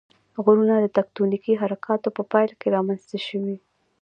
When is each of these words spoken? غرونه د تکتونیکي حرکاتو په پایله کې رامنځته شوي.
غرونه 0.43 0.75
د 0.79 0.87
تکتونیکي 0.97 1.53
حرکاتو 1.61 2.09
په 2.17 2.21
پایله 2.31 2.53
کې 2.59 2.73
رامنځته 2.75 3.17
شوي. 3.27 3.57